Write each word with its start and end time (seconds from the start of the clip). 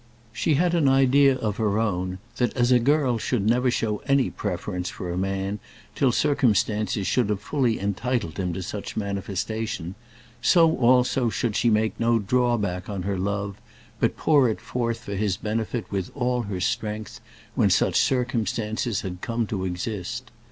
She 0.33 0.55
had 0.55 0.73
an 0.73 0.87
idea 0.89 1.35
of 1.37 1.57
her 1.57 1.77
own, 1.77 2.17
that 2.37 2.57
as 2.57 2.71
a 2.71 2.79
girl 2.79 3.19
should 3.19 3.45
never 3.47 3.69
show 3.69 3.97
any 4.07 4.31
preference 4.31 4.89
for 4.89 5.11
a 5.11 5.15
man 5.15 5.59
till 5.93 6.11
circumstances 6.11 7.05
should 7.05 7.29
have 7.29 7.39
fully 7.39 7.79
entitled 7.79 8.39
him 8.39 8.51
to 8.53 8.63
such 8.63 8.97
manifestation, 8.97 9.93
so 10.41 10.75
also 10.77 11.29
should 11.29 11.55
she 11.55 11.69
make 11.69 11.99
no 11.99 12.17
drawback 12.17 12.89
on 12.89 13.03
her 13.03 13.19
love, 13.19 13.61
but 13.99 14.17
pour 14.17 14.49
it 14.49 14.59
forth 14.59 15.01
for 15.01 15.13
his 15.15 15.37
benefit 15.37 15.85
with 15.91 16.09
all 16.15 16.41
her 16.41 16.59
strength, 16.59 17.21
when 17.53 17.69
such 17.69 17.95
circumstances 18.01 19.01
had 19.01 19.21
come 19.21 19.45
to 19.45 19.65
exist. 19.65 20.31